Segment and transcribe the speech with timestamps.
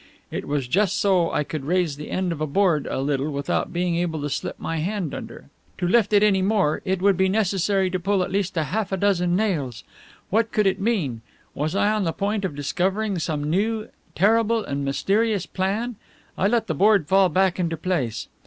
[0.31, 3.71] It was just so I could raise the end of the board a little without
[3.71, 5.51] being able to slip my hand under.
[5.77, 8.97] To lift it any more it would be necessary to pull at least half a
[8.97, 9.83] dozen nails.
[10.31, 11.21] What could it mean?
[11.53, 15.97] Was I on the point of discovering some new terrible and mysterious plan?
[16.35, 18.27] I let the board fall back into place.